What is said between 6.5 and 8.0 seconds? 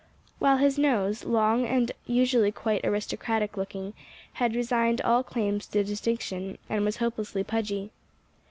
and was hopelessly pudgy.